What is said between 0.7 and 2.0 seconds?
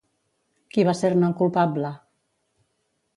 Qui va ser-ne el culpable?